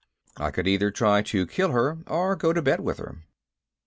[0.35, 0.91] I could try either
[1.25, 3.19] to kill her or go to bed with her.